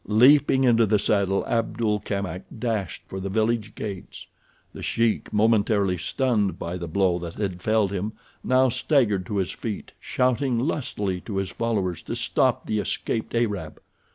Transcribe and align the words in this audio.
Leaping 0.07 0.63
into 0.63 0.83
the 0.87 0.97
saddle 0.97 1.45
Abdul 1.45 1.99
Kamak 1.99 2.41
dashed 2.57 3.03
for 3.05 3.19
the 3.19 3.29
village 3.29 3.75
gates. 3.75 4.25
The 4.73 4.81
Sheik, 4.81 5.31
momentarily 5.31 5.99
stunned 5.99 6.57
by 6.57 6.77
the 6.77 6.87
blow 6.87 7.19
that 7.19 7.35
had 7.35 7.61
felled 7.61 7.91
him, 7.91 8.13
now 8.43 8.67
staggered 8.69 9.27
to 9.27 9.37
his 9.37 9.51
feet, 9.51 9.91
shouting 9.99 10.57
lustily 10.57 11.21
to 11.21 11.37
his 11.37 11.51
followers 11.51 12.01
to 12.01 12.15
stop 12.15 12.65
the 12.65 12.79
escaped 12.79 13.35
Arab. 13.35 13.79